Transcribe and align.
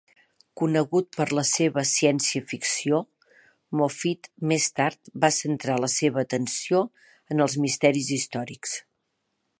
Conegut 0.59 1.09
per 1.17 1.27
la 1.39 1.43
seva 1.49 1.83
ciència-ficció, 1.89 3.01
Moffitt 3.81 4.31
més 4.53 4.69
tard 4.81 5.13
va 5.27 5.33
centrar 5.39 5.79
la 5.85 5.93
seva 5.99 6.25
atenció 6.27 6.83
en 7.35 7.45
els 7.47 7.59
misteris 7.67 8.11
històrics. 8.19 8.79